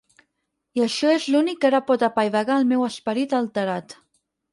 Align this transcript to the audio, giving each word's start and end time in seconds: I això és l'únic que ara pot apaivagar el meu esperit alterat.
I 0.79 0.83
això 0.85 1.11
és 1.17 1.27
l'únic 1.33 1.59
que 1.65 1.69
ara 1.69 1.81
pot 1.89 2.05
apaivagar 2.07 2.55
el 2.61 2.65
meu 2.71 2.87
esperit 2.87 3.37
alterat. 3.41 3.95